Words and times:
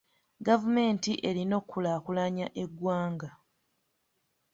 Gavumenti 0.47 1.11
erina 1.29 1.53
okukulaakulanya 1.61 2.47
eggwanga. 2.63 3.29